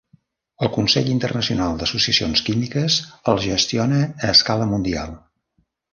El 0.67 0.69
Consell 0.77 1.09
Internacional 1.15 1.77
d'Associacions 1.83 2.43
Químiques 2.47 2.97
el 3.35 3.43
gestiona 3.47 4.01
a 4.09 4.31
escala 4.37 4.71
mundial. 4.73 5.15